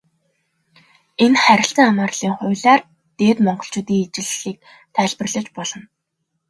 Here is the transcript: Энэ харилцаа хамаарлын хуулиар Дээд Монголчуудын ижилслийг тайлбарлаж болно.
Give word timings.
Энэ 1.23 1.37
харилцаа 1.43 1.85
хамаарлын 1.87 2.33
хуулиар 2.37 2.81
Дээд 3.17 3.37
Монголчуудын 3.45 3.99
ижилслийг 4.03 4.57
тайлбарлаж 4.95 5.47
болно. 5.57 5.83